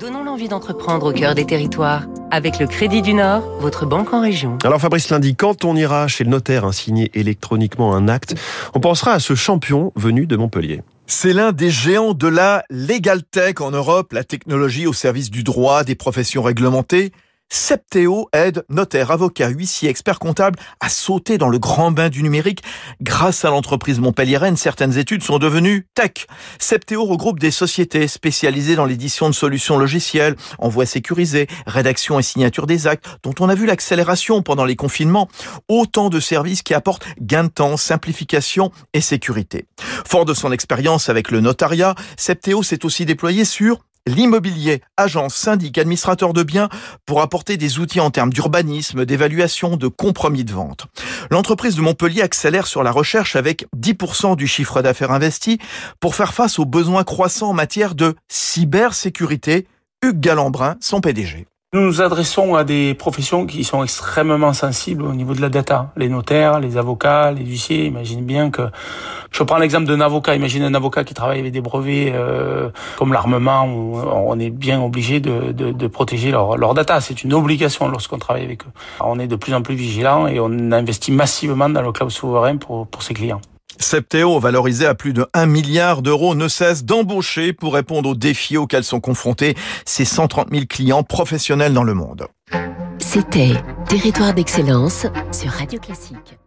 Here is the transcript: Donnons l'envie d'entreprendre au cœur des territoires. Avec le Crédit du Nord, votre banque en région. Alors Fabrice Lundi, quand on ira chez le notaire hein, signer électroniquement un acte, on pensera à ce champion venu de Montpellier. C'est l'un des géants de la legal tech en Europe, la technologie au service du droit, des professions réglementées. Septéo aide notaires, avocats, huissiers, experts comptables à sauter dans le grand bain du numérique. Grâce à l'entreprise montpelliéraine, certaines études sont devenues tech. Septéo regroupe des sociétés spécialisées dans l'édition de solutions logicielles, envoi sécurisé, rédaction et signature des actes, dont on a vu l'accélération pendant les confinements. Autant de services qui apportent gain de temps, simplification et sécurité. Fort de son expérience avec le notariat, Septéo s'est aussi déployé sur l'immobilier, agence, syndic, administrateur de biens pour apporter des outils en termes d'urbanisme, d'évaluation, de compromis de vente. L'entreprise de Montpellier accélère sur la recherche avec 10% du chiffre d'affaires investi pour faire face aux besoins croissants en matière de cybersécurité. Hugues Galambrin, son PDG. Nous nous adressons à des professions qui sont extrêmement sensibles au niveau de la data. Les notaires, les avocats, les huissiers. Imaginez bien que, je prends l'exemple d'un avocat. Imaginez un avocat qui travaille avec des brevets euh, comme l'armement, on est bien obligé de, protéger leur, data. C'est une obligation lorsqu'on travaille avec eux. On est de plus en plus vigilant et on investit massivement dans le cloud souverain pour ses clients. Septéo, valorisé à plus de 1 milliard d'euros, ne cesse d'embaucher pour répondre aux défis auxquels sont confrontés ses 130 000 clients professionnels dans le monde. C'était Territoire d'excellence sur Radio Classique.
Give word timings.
Donnons 0.00 0.24
l'envie 0.24 0.48
d'entreprendre 0.48 1.10
au 1.10 1.12
cœur 1.12 1.34
des 1.34 1.44
territoires. 1.44 2.06
Avec 2.30 2.58
le 2.58 2.66
Crédit 2.66 3.02
du 3.02 3.12
Nord, 3.12 3.42
votre 3.60 3.84
banque 3.84 4.14
en 4.14 4.22
région. 4.22 4.56
Alors 4.64 4.80
Fabrice 4.80 5.10
Lundi, 5.10 5.36
quand 5.36 5.66
on 5.66 5.76
ira 5.76 6.08
chez 6.08 6.24
le 6.24 6.30
notaire 6.30 6.64
hein, 6.64 6.72
signer 6.72 7.10
électroniquement 7.12 7.94
un 7.94 8.08
acte, 8.08 8.34
on 8.72 8.80
pensera 8.80 9.12
à 9.12 9.20
ce 9.20 9.34
champion 9.34 9.92
venu 9.96 10.26
de 10.26 10.36
Montpellier. 10.36 10.80
C'est 11.06 11.34
l'un 11.34 11.52
des 11.52 11.68
géants 11.68 12.14
de 12.14 12.28
la 12.28 12.64
legal 12.70 13.22
tech 13.22 13.60
en 13.60 13.72
Europe, 13.72 14.14
la 14.14 14.24
technologie 14.24 14.86
au 14.86 14.94
service 14.94 15.30
du 15.30 15.42
droit, 15.42 15.84
des 15.84 15.96
professions 15.96 16.42
réglementées. 16.42 17.12
Septéo 17.52 18.28
aide 18.32 18.64
notaires, 18.68 19.10
avocats, 19.10 19.48
huissiers, 19.48 19.90
experts 19.90 20.20
comptables 20.20 20.58
à 20.78 20.88
sauter 20.88 21.36
dans 21.36 21.48
le 21.48 21.58
grand 21.58 21.90
bain 21.90 22.08
du 22.08 22.22
numérique. 22.22 22.62
Grâce 23.02 23.44
à 23.44 23.50
l'entreprise 23.50 23.98
montpelliéraine, 23.98 24.56
certaines 24.56 24.96
études 24.96 25.24
sont 25.24 25.38
devenues 25.38 25.88
tech. 25.94 26.26
Septéo 26.60 27.04
regroupe 27.04 27.40
des 27.40 27.50
sociétés 27.50 28.06
spécialisées 28.06 28.76
dans 28.76 28.84
l'édition 28.84 29.28
de 29.28 29.34
solutions 29.34 29.78
logicielles, 29.78 30.36
envoi 30.60 30.86
sécurisé, 30.86 31.48
rédaction 31.66 32.20
et 32.20 32.22
signature 32.22 32.68
des 32.68 32.86
actes, 32.86 33.06
dont 33.24 33.34
on 33.40 33.48
a 33.48 33.54
vu 33.56 33.66
l'accélération 33.66 34.42
pendant 34.42 34.64
les 34.64 34.76
confinements. 34.76 35.28
Autant 35.68 36.08
de 36.08 36.20
services 36.20 36.62
qui 36.62 36.74
apportent 36.74 37.04
gain 37.20 37.44
de 37.44 37.48
temps, 37.48 37.76
simplification 37.76 38.70
et 38.94 39.00
sécurité. 39.00 39.66
Fort 40.06 40.24
de 40.24 40.34
son 40.34 40.52
expérience 40.52 41.08
avec 41.08 41.32
le 41.32 41.40
notariat, 41.40 41.96
Septéo 42.16 42.62
s'est 42.62 42.84
aussi 42.84 43.06
déployé 43.06 43.44
sur 43.44 43.80
l'immobilier, 44.06 44.82
agence, 44.96 45.34
syndic, 45.34 45.78
administrateur 45.78 46.32
de 46.32 46.42
biens 46.42 46.68
pour 47.06 47.20
apporter 47.20 47.56
des 47.56 47.78
outils 47.78 48.00
en 48.00 48.10
termes 48.10 48.32
d'urbanisme, 48.32 49.04
d'évaluation, 49.04 49.76
de 49.76 49.88
compromis 49.88 50.44
de 50.44 50.52
vente. 50.52 50.86
L'entreprise 51.30 51.76
de 51.76 51.82
Montpellier 51.82 52.22
accélère 52.22 52.66
sur 52.66 52.82
la 52.82 52.92
recherche 52.92 53.36
avec 53.36 53.66
10% 53.76 54.36
du 54.36 54.46
chiffre 54.46 54.82
d'affaires 54.82 55.12
investi 55.12 55.58
pour 56.00 56.14
faire 56.14 56.34
face 56.34 56.58
aux 56.58 56.66
besoins 56.66 57.04
croissants 57.04 57.50
en 57.50 57.54
matière 57.54 57.94
de 57.94 58.14
cybersécurité. 58.28 59.66
Hugues 60.02 60.20
Galambrin, 60.20 60.76
son 60.80 61.00
PDG. 61.00 61.46
Nous 61.72 61.82
nous 61.82 62.02
adressons 62.02 62.56
à 62.56 62.64
des 62.64 62.94
professions 62.94 63.46
qui 63.46 63.62
sont 63.62 63.84
extrêmement 63.84 64.52
sensibles 64.52 65.04
au 65.04 65.12
niveau 65.12 65.34
de 65.34 65.40
la 65.40 65.48
data. 65.48 65.92
Les 65.96 66.08
notaires, 66.08 66.58
les 66.58 66.76
avocats, 66.76 67.30
les 67.30 67.44
huissiers. 67.44 67.84
Imaginez 67.84 68.22
bien 68.22 68.50
que, 68.50 68.62
je 69.30 69.44
prends 69.44 69.58
l'exemple 69.58 69.86
d'un 69.86 70.00
avocat. 70.00 70.34
Imaginez 70.34 70.64
un 70.64 70.74
avocat 70.74 71.04
qui 71.04 71.14
travaille 71.14 71.38
avec 71.38 71.52
des 71.52 71.60
brevets 71.60 72.10
euh, 72.12 72.70
comme 72.98 73.12
l'armement, 73.12 73.66
on 73.66 74.36
est 74.40 74.50
bien 74.50 74.82
obligé 74.82 75.20
de, 75.20 75.86
protéger 75.86 76.32
leur, 76.32 76.74
data. 76.74 77.00
C'est 77.00 77.22
une 77.22 77.34
obligation 77.34 77.86
lorsqu'on 77.86 78.18
travaille 78.18 78.42
avec 78.42 78.64
eux. 78.64 78.72
On 78.98 79.20
est 79.20 79.28
de 79.28 79.36
plus 79.36 79.54
en 79.54 79.62
plus 79.62 79.76
vigilant 79.76 80.26
et 80.26 80.40
on 80.40 80.72
investit 80.72 81.12
massivement 81.12 81.68
dans 81.68 81.82
le 81.82 81.92
cloud 81.92 82.10
souverain 82.10 82.56
pour 82.56 82.88
ses 82.98 83.14
clients. 83.14 83.40
Septéo, 83.80 84.38
valorisé 84.38 84.86
à 84.86 84.94
plus 84.94 85.12
de 85.12 85.26
1 85.34 85.46
milliard 85.46 86.02
d'euros, 86.02 86.34
ne 86.34 86.48
cesse 86.48 86.84
d'embaucher 86.84 87.52
pour 87.52 87.74
répondre 87.74 88.10
aux 88.10 88.14
défis 88.14 88.56
auxquels 88.56 88.84
sont 88.84 89.00
confrontés 89.00 89.56
ses 89.84 90.04
130 90.04 90.48
000 90.52 90.64
clients 90.68 91.02
professionnels 91.02 91.72
dans 91.72 91.82
le 91.82 91.94
monde. 91.94 92.26
C'était 92.98 93.54
Territoire 93.88 94.34
d'excellence 94.34 95.06
sur 95.32 95.50
Radio 95.50 95.80
Classique. 95.80 96.38